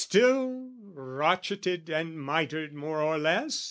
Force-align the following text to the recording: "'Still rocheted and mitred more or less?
"'Still 0.03 0.67
rocheted 0.95 1.87
and 1.87 2.15
mitred 2.17 2.73
more 2.73 3.03
or 3.03 3.19
less? 3.19 3.59